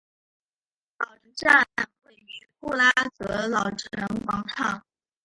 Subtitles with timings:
[0.97, 1.63] 老城站
[2.05, 4.83] 位于布拉格老城广场。